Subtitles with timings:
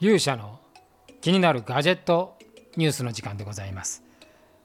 [0.00, 0.60] 勇者の
[1.20, 2.38] 気になるガジェット
[2.76, 4.04] ニュースの時間でございます。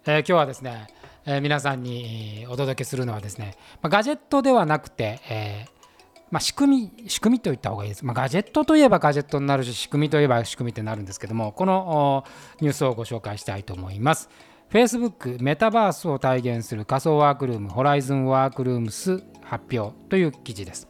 [0.05, 0.87] えー、今日はですね、
[1.25, 5.69] えー、皆さんにお届けするのはですね、まあ、ガジェットではなくて、えー、
[6.29, 8.05] まあ、仕組み、仕組みといった方がいいです。
[8.05, 12.25] まあ、ガジェットといえばガジェットになるし、仕組みといえば仕組みってなるんですけども、この
[12.61, 14.29] ニュースをご紹介したいと思います。
[14.69, 20.87] Facebook メタバースを体現する仮想ワークルーム、ホライズンワークルームス発表という記事です。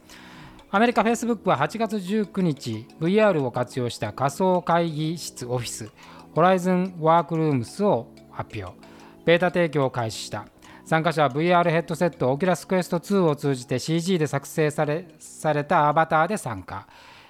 [0.75, 5.91] アメリカ Facebook は8月19日 VR を活用した仮想会議室オフィス
[6.33, 8.75] ホライズンワークルームスを発表。
[9.23, 10.47] ベータ提供を開始した。
[10.83, 16.87] 参加者は VR ヘッドセットオキュラスクエスト2を通じて CG で作成されされたアバターで参加。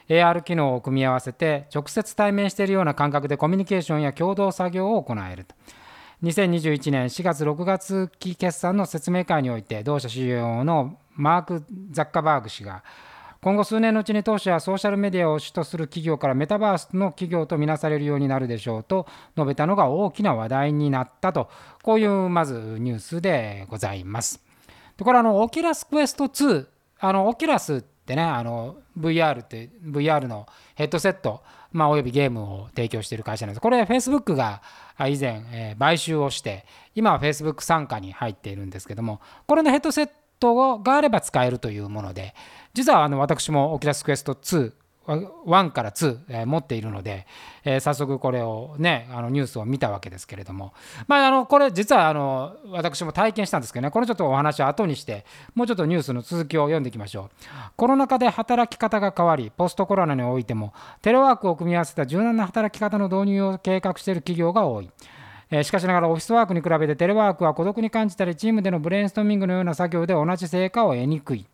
[0.07, 5.53] AR 機能を組み合わせて直接対面しているような感覚でコミュニケーションや共同作業を行えると。
[6.23, 12.85] 2021年4月6月期決算の説明会において同社 CEO のマーク・ザッカーバーグ氏が
[13.43, 19.05] 今後数年のうちに当社はソーシャルメディアを主とする企業からメタバースの企業とみなされるようになるでしょうと
[19.35, 21.49] 述べたのが大きな話題になったと、
[21.81, 24.41] こういうまずニュースでございます。
[24.97, 26.65] でこれあの、オキュラスクエスト2、
[27.01, 33.61] あのオキュラスってね、あの VR って VR のヘッドセット、まあ、およびゲームを提供している会社なんです。
[33.61, 34.61] これ、Facebook が
[34.99, 42.35] 以前、え、買収をして、今は Facebook 傘下に入っているんですけども、これのヘッドセットがあれば使えるというもので、
[42.73, 44.71] 実はあの私もオキラスクエスト2
[45.05, 47.27] 1から2、えー、持っているので、
[47.65, 50.73] えー、早速これをねあのニュースを見たわけですけれども、
[51.07, 53.91] まあ、あのこれ実はあの私も体験したんですけどね。
[53.91, 57.29] これちょっとお話を後にしてもうちょっとニュースの続きを読んでいきましょう。
[57.75, 64.89] コロナ禍で働き方が変わりポストコロナにおいてもテレワークを組み合わせた柔軟な働き方の導入を計画している企業が多い。
[65.63, 71.45] しかしながらオフィスワークに比べてテレワークは孤独に感じたりチームでのブレインストーミングのような作業で同じ成果を得にくい。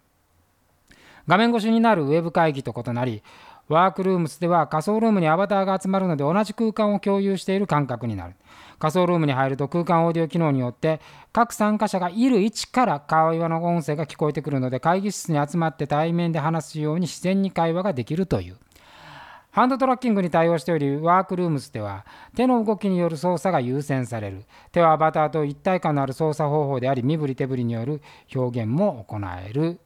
[1.30, 3.22] 画面越しになるウェブ会議と異なり
[3.67, 8.34] ワークルームスでは仮想ルームにアバターが集まるので同じ空間を共有している感覚になる
[8.79, 11.00] 仮想ルームに入ると空間オーディオ機能によって
[11.31, 18.57] 各参加者がいる位置から会話の音声が聞こえてくるので会議室に集まって対面で話すように自然に会話ができるという
[19.51, 24.46] ハンドトラッキングに対応しており、ワークルームスでは手の動きによる操作が優先される。
[24.72, 28.01] 手はアバターと一体感のある操作方法であり、身振り手振りによる
[28.34, 29.79] 表現も行える。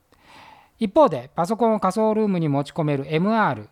[0.80, 3.68] 一方で、パソコンを仮想ルームに持ち込める MR、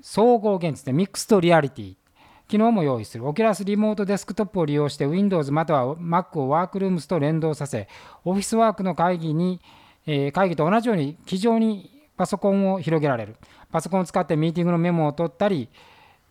[0.00, 1.96] 総合現実でミックスドリアリティ、
[2.48, 3.26] 機能も用意する。
[3.26, 7.88] オキュラスリモートデスクトップを利用して Windows または Mac をワークルームスと連動させ、
[8.24, 9.60] オフィスワークの会議に、
[10.06, 13.36] えー、会議と同じように机上にパソコンを広げられる。
[13.72, 15.68] パソコンを使ってミーティングのメモを取ったり、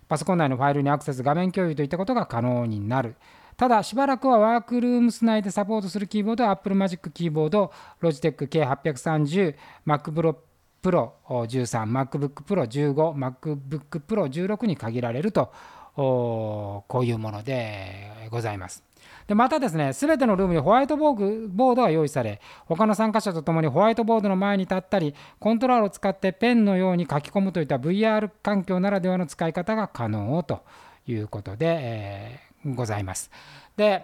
[0.07, 3.15] パソコン内のファイルにアクセス、画面共有といったことが可能になる。
[3.57, 7.71] ただ、しばらくはワークルームス内でサポートするキーボードは Apple Magic キーボード、
[8.01, 9.55] Logitech K830、
[9.85, 10.35] MacBook
[10.81, 15.51] Pro 13、MacBook Pro 15、MacBook Pro 16に限られると、
[15.95, 18.83] こういうものでございます。
[19.27, 30.63] でまたですね、すべてのルームにホワイトボードが用意され、他の参加者と共にホワイトボードの前に立ったり、コントロールを使ってペンのように書き込むといった VR 環境ならではの使い方が可能と
[31.07, 33.29] いうことで、えー、ございます。
[33.75, 34.03] で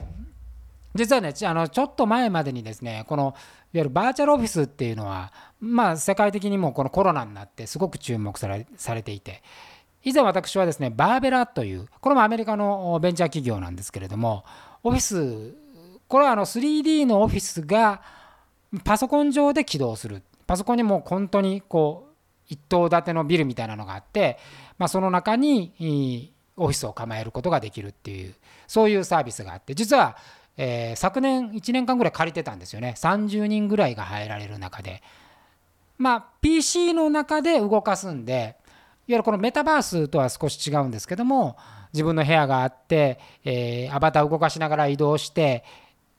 [0.95, 3.33] 実はねあのちょっと前までにですねこのいわ
[3.73, 9.43] ゆるバーチャルオフィスっていうのはまあ世界的にもこのコロナになってすごく注目されされていて
[10.03, 14.43] 以前私はですねバーベラというこれもアメリカのベンチャー企業なんですけれども
[14.83, 15.53] オフィス
[16.07, 18.01] これはあの 3D のオフィスが
[18.83, 22.09] パソコン上で起動するパソコンにも本当にこう
[22.47, 24.39] 一棟建てのビルみたいなのがあって、
[24.79, 28.35] まあ、その中にオフィスを構えることができるっていう
[28.67, 30.17] そういうサービスがあって実は、
[30.57, 32.93] えー、昨年1年間ぐらい借りてたんですよね。
[32.97, 35.01] 30人ぐらいが入られる中で。
[35.97, 38.55] まあ PC の中で動かすんで
[39.07, 41.57] いわゆるこのメタバースとは少し違うんですけども
[41.93, 45.65] 自分の部屋があって、えー、アバターを動かしながら移動して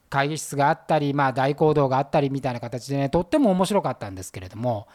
[0.09, 4.87] 会議室があったり、まあ、大講堂があったりみたいな形でねとっても面白かったんですけれども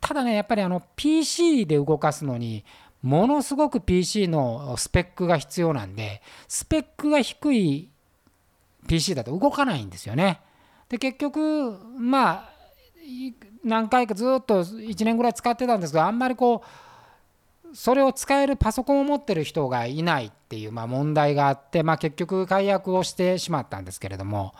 [0.00, 2.64] ただねやっぱりあの PC で動かすのに
[3.04, 7.90] ものすごく PC のスペックが必要なんでスペックが低い
[8.88, 10.40] PC だと動かないんですよね。
[10.88, 12.50] で結局まあ
[13.62, 24.54] 何回かずっと1年ぐらい使ってたんですけどあんまりこうそれを使えるパソコンを持ってる人がいないっていうまあ問題があって、まあ、結局解約をしてしまったんですけれども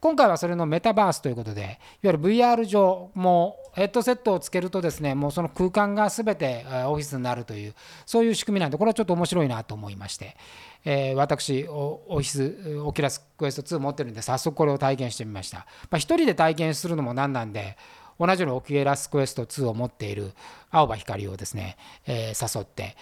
[0.00, 7.74] 今回はそれのメタバースということでいわゆる VR 上もうヘッドセットをつけるとですねもうその空間が全てオフィスになるという
[8.06, 10.36] そういう仕組みなんでこれはちょっと面白いなと思いまして、
[10.84, 17.76] えー、私オフィスオキュラスクエスト2持ってるんで早速これを体験してみました、まあ、1人で体験するのもなんなんで
[18.20, 20.32] 同じようにオキュラスクエスト2を持っている
[20.70, 22.96] 青葉光をですね、えー、誘って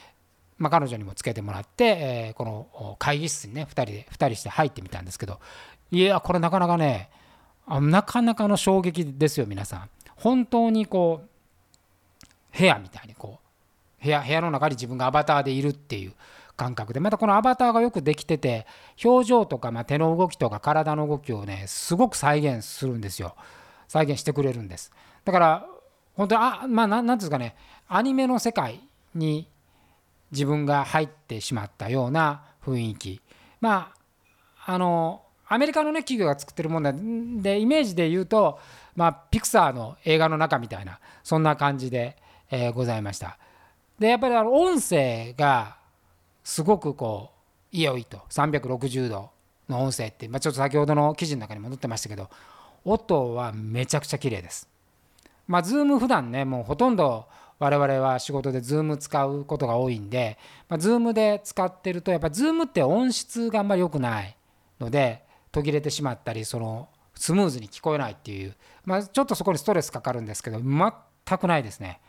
[0.58, 5.38] まあ、彼女にもつけてもらって、えー、この会議室にね2人で2人して入ってみたんですけど
[5.90, 7.10] いやこれなかなかね
[7.68, 9.90] なかなかの衝撃ですよ皆さん。
[10.16, 13.38] 本当にこう部屋みたいにこ
[14.00, 16.14] う部屋部屋の中に自分がアバターでいるっていう
[16.56, 18.66] 感覚でまたこのアバターがよくできてて
[19.04, 23.34] 表情とか、ま、手の動きとか体の動きをねすごく再現するんですよ。
[23.88, 24.92] 再現してくれるんです。
[25.24, 25.66] だから
[26.14, 27.56] 本当にあまあ何ていうんですかね
[27.88, 28.80] アニメの世界
[29.14, 29.48] に
[30.30, 33.20] 自分が入ってしまったような雰囲気。
[33.60, 33.92] ま
[34.64, 36.92] ああのアメリカのね企業が作ってるもの
[37.40, 38.58] でイメージで言うと、
[38.94, 42.16] まあ、ピクサーの映画の中みたいなそんな感じで、
[42.50, 43.38] えー、ございました。
[43.98, 45.76] でやっぱりあの音声が
[46.44, 47.30] すごくこ
[47.72, 48.22] う良いと。
[48.30, 49.30] 360度
[49.68, 52.30] の音声って、まあ、ちょっと先ほどの記事の中にも載ってましたけど
[52.84, 54.68] 音はめちゃくちゃ綺麗です。
[55.48, 57.26] まあ、ズーム普段ね、もうほとんど
[57.58, 60.38] 我々は仕事でズーム使うことが多いんで、
[60.68, 64.36] まあ、ズームで使ってると、やっぱズームって音質があんまり良くない
[64.78, 68.54] ので、途切れてしまったり、そのスムーズに聞こえないっていう、
[68.84, 72.00] まあ、ちょっとそこにストレスかかるんですけど、全くないですね。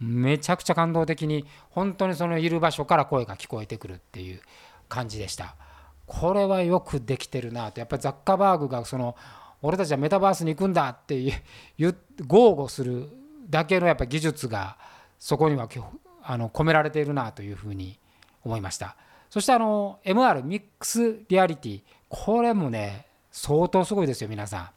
[0.00, 4.40] めちゃくちゃ感動的に、本当にそのいる場所から声が聞こえてくるっていう
[4.88, 5.56] 感じでした。
[6.06, 9.16] これはよくできてるなと、やっぱりザッカーバーグがその
[9.66, 11.32] 俺たちはメタバースに行くんだってい
[11.86, 11.96] う
[12.26, 13.08] 豪語する
[13.48, 14.76] だけのやっぱ技術が
[15.18, 15.66] そこには
[16.22, 17.98] あの込められているなというふうに
[18.44, 18.94] 思いました
[19.30, 21.82] そしてあの MR ミックスリアリティ
[22.14, 24.70] これもね相当すごいですよ皆さん。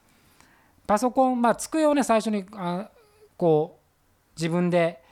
[0.88, 2.90] パソコンまあ机をね最初にあ
[3.38, 5.04] こう自分で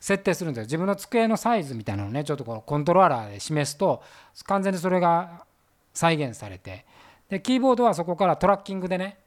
[0.00, 0.64] 設定するんですよ。
[0.64, 4.02] 自分の机のサイズみたいなのをねちょっとこのコントローラーで示すと
[4.46, 5.44] 完全にそれが
[5.92, 6.84] 再現されて。
[7.28, 9.18] でキーボードはそこからトラッキングでね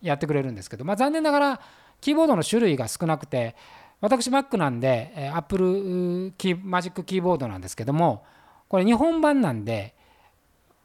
[0.00, 1.60] やってくれるんですけど、まあ、残念ながら
[2.00, 3.54] キーボードの種類が少なくて
[4.00, 8.24] 私 Mac なんで Apple キーマジックキーボードなんですけども
[8.68, 9.94] これ日本版なんで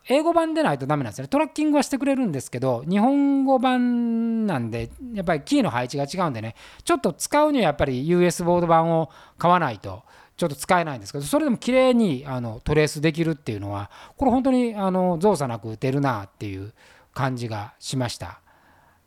[0.09, 10.03] 英語版でないとダメなんですねトラッキングはしてくれるんですけど日本語版なんでやっぱりキーの配置が違うんでねちょっと使うにはやっぱり US ボード版を買わないと
[10.37, 16.73] ちょっと使えないんですけどそれでも綺麗にあのトレースできるっていうのはこれ本当にあの造作なく打てるなっていう
[17.13, 18.39] 感じがしました。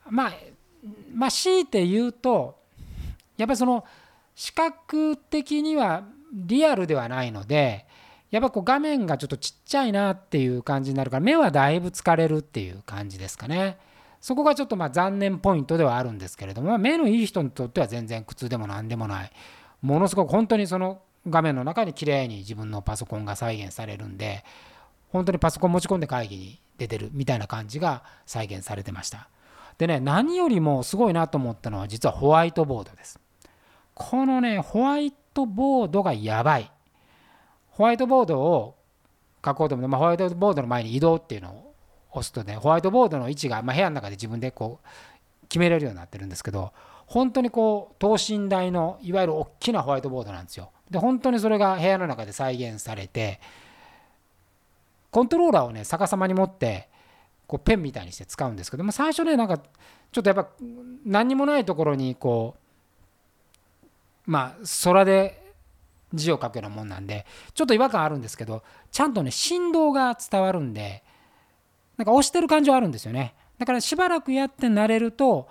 [0.08, 0.32] まあ、
[1.14, 2.58] まあ、強いて言うと
[3.36, 3.84] やっぱりその
[4.34, 6.02] 視覚的には
[6.32, 7.86] リアルではないので
[8.30, 13.78] やっぱこう画面がちょっとちっちゃいなっていう感じになるから目はだいぶ疲れるっていう感じですかね。
[14.20, 19.32] そこがちょっとまあ残念ポイントではあるんですけれども目のいい人にとっては全然苦痛でも何でもない。
[19.82, 24.44] ものすごく本当にその画面の中に綺麗に自分のパソコンが再現されるんで
[25.08, 29.28] 本当にパソコン持ち込んで会議に出てるみたいな感じが再現されてました。
[29.78, 33.18] でね何よりもすごいなと思ったのは実はホワイトボードです。
[33.94, 36.70] このねホワイトボードがやばい。
[37.80, 38.74] ホワイトボードを
[39.42, 41.74] 書こうと思って、ま、ホワイトボードの前に移動っていうのを
[42.10, 46.74] 押すとねホワイトボードの位置が、まあ、部屋の中で自分でこう決めれるようになってるんですけど
[47.06, 50.72] 本当にこう等身大のいわゆる大きなホワイトボードなんですよ。
[50.90, 53.40] で本当にそれが部屋の中で再現されて
[55.10, 56.86] コントローラーをね逆さまに持って
[57.46, 60.50] こうペンみたいにして使うんですけども最初ねなんかちょっとやっぱ
[61.06, 62.56] 何にもないところにこ
[64.26, 65.39] うまあ空で
[66.12, 71.02] 字を書くようなもんなんでちょっと違和感あるんですけどちゃんとね振動が伝わるんで
[71.96, 73.34] なんか押してる感じはあるんですよね。
[73.58, 75.48] だからしばらくやって慣れると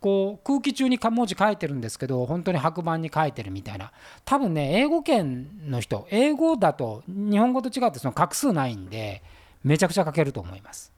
[0.00, 3.92] こう空気中に文字書いてるんですけど本当に白板に書いてるみたいな。
[4.24, 9.22] 多分ね英語圏の人英語だと日本語と違ってその画数ないんで
[9.64, 10.92] めちゃくちゃ書けると思います。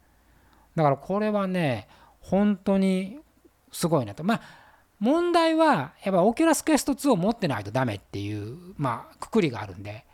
[0.75, 1.87] だからこれはね
[2.21, 3.19] 本当に
[3.71, 4.25] すごいなと。
[4.25, 4.64] まあ
[5.05, 10.05] 問題はやっぱオキュラスクエスト2を持ってないとダメっていうまあくくりがあるんで。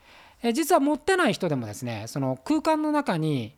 [0.55, 3.55] 実は持ってない人でもですねその空間の中に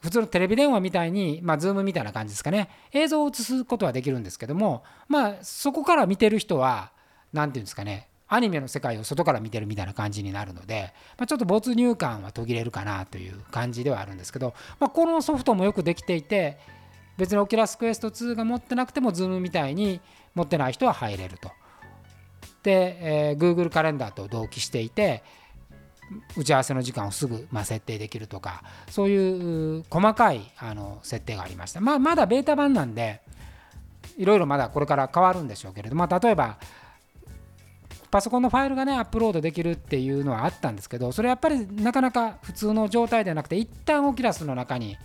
[0.00, 6.90] 普通のテレビ電話みたいに、まあ、ズームみたいな感じですかね、映像を映すことはできるんですけども、まあ、そこから見てる人は、
[7.32, 16.58] 何て言うんですかね、アニメの世界を外から見てるみたいな感じになるので、まあ、ちょっと没入感は途切れるかなという感じではあるんですけど、まあ、このソフトもよくできていて、
[17.16, 20.00] 別にオキュラスクエスト2が持ってなくても、ズームみたいに
[20.34, 21.50] 持ってない人は入れると。
[22.62, 25.22] で、えー、Google カレンダーと同期していて、
[26.36, 33.22] 打ち合わせの時間をすぐ、ま設定できるとかそういう細かいあの設定がありました、まあ、まだベータ版なんで
[34.18, 36.58] いろいろまだこれから変わるんでしょうけれども、まあ、例えば
[38.10, 44.98] パソコンのファイルがねアップロードできるっていうのはあったんですけどそれやっぱりなかなか普通の状態ではなくて一旦オキュラスの中に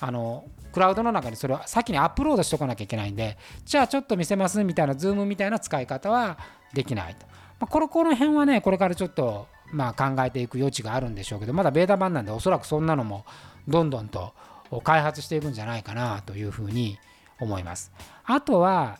[0.00, 6.38] あのクラウドの中にそれを先にアップロードしとかなきゃいけないんでじゃあちょっと見せますみたいなズームみたいな使い方は
[6.72, 7.26] できないと。
[7.58, 13.24] まあ、これこの辺はねこれからちょっとまあ考えていく余地があるんでしょうけどまだベータ版なんでおそらくそんなのも
[13.68, 14.32] どんどんと
[14.84, 16.98] 開発していくんじゃないかなというふうに
[17.38, 17.92] 思います。
[18.24, 18.98] あとは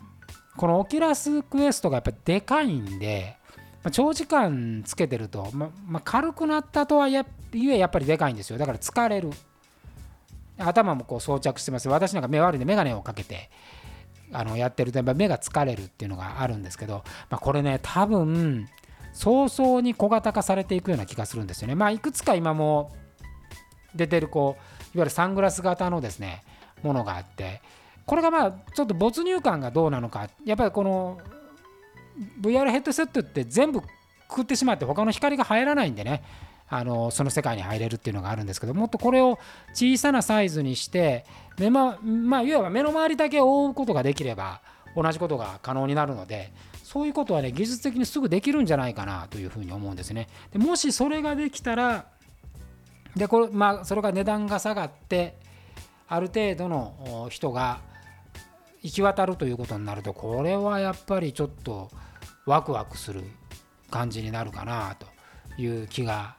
[0.56, 3.36] このオキュラスクエストがやっぱでかいんで、
[3.82, 7.24] ま、長時間つけてると、ままあ、軽くなったとはいえ
[7.78, 8.58] やっぱりでかいんですよ。
[8.58, 9.30] だから疲れる。
[10.60, 13.50] 頭もこう装着してます私なんか目悪いんで眼鏡をかけて
[14.32, 18.68] あのやってるとやっぱ目が疲れるっていうのがあるんですけど、まあ、これね多分
[19.12, 21.74] 早々に小型化されていくような気がするんですよね。
[21.74, 22.92] まあ、いくつか今も
[23.94, 24.62] 出てるこう
[24.96, 26.42] いわゆるサングラス型のですね
[26.82, 27.60] ものがあって
[28.06, 31.18] これがまあちょっと没入感がどうなのかやっぱりこの
[32.40, 33.80] VR ヘッドセットって全部
[34.28, 36.22] 食ってしまって他の光が入らないんでね
[36.70, 39.38] あのその世界に入れるっていうのがあるんですけどもっとこれを
[39.74, 41.26] 小さなサイズにして
[41.58, 44.60] 目ままあいわば目の周りだけ覆うことができれば
[44.94, 46.52] 同じことが可能になるので
[46.84, 50.28] そういうことはね技術的にすぐできるんじゃないかなというふうに思うんですね。
[50.52, 52.06] でもしそれができたら
[53.16, 55.36] でこれまあそれが値段が下がって
[56.08, 57.80] ある程度の人が
[58.82, 61.90] 行き渡るということになるとこれはやっぱりちょっと
[62.46, 63.22] ワクワクする
[63.90, 65.06] 感じになるかなと
[65.60, 66.36] いう気が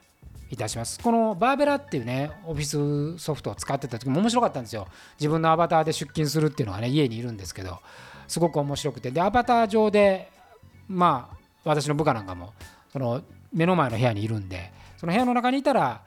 [0.52, 1.00] いたします。
[1.00, 4.88] このバーベラっていうねオフィスソフトを使ってた時も面白かったんですよ。
[5.20, 7.80] 自分のアバターで出勤するっていうのがね家にいるんですけど
[8.28, 9.12] すごく面白くて。
[9.12, 10.30] でアバター上で
[10.88, 12.54] まあ私の部下なんかも
[12.92, 13.22] その
[13.54, 16.02] 目の前の部屋にいるんでその部屋の中にいたら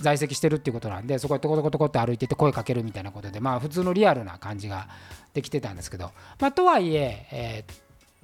[0.00, 4.88] 在籍してるっていうことなんでそこへトコトコトコって歩いてて声かけるみたいなことでまあ普通のリアルな感じが
[5.34, 6.12] できてたんですけど。
[6.40, 7.64] まあとはいええ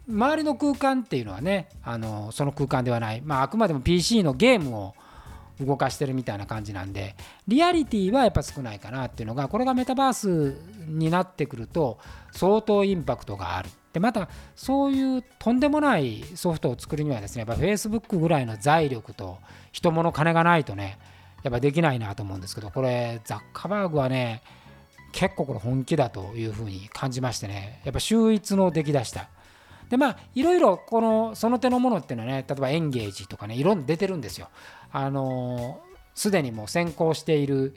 [0.09, 4.95] ー、周りの空間っていうのはねあのその空間ではない、まあ、あくまでも PC のゲームを
[5.61, 7.15] 動かしてるみたいな感じなんで
[7.47, 10.57] リアリティはやっぱ少ないかなっていうのがこれがメタバース
[10.87, 11.99] になってくると
[12.33, 13.71] 相当インパクトがある。
[13.93, 19.39] でまたそういうとんでもないソフトを作るにはですねやっぱ Facebook ぐらいの財力と
[19.71, 20.99] 人物金がないとね
[21.45, 24.43] やっぱできないなと思うんですけどこれザッカバーグはね
[25.13, 29.29] 結構これ本気だというふうに感じましてねやっぱ秀逸の出来だした
[29.89, 34.49] でまあいろいろこのその手のものっていうのはね例えばエンゲージとかねいろんな出てるんですよ。
[34.93, 35.81] あの
[36.15, 37.77] すでにもう先行している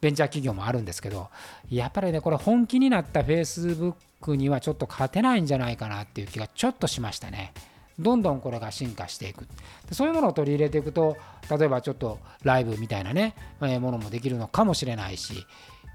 [0.00, 1.28] ベンチャー企業もあるんですけど
[1.70, 7.52] やっぱりねこれ本気になった Facebook にはちょっと勝てないんじゃないかなっていう気がちょっとしましたね。
[7.98, 9.46] どんどんこれが進化していく。
[9.92, 11.16] そういうものを取り入れていくと
[11.50, 15.44] 例えばちょっとライブみたいなね、えものもできるのかもしれないし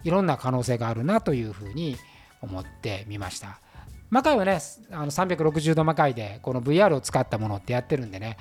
[0.03, 1.97] いろんな可能性があるなというふうに
[2.41, 3.59] 思ってみました。
[4.09, 4.59] 魔界はね
[4.91, 8.37] あの360度魔界でこの VR を使ったものってやってるんでね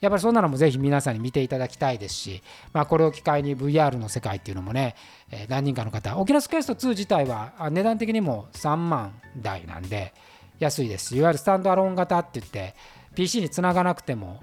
[0.00, 4.94] やっぱりそんなのもぜひ皆さんに見ていただきたいですし、まあ、これを機会に VR の世界っていうのもね、
[5.30, 10.14] え何人かの方、オキラスクエスト2自体は値段的にも3万台なんで
[10.60, 12.74] 安いです、いわゆるスタンドアローン型って言って、
[13.14, 14.40] PC につながなくても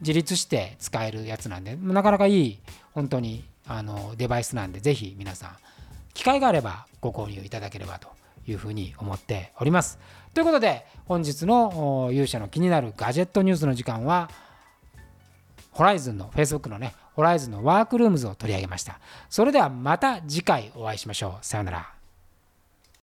[0.00, 2.58] 自立して使えるやつなんで、なかなかいい
[2.92, 5.56] 本当にあのデバイスなんで、ぜひ皆さん、
[6.12, 8.08] 機会があればご購入いただければと
[8.46, 9.98] いうふうに思っております。
[10.34, 14.30] ということで、本日の勇者の気になるガジェットニュースの時間は、
[15.70, 19.00] ホライズンの Facebook のね、ホライズンのワークルームズを取り上げました。
[19.30, 21.44] それではまた次回お会いしましょう。
[21.44, 21.97] さようなら。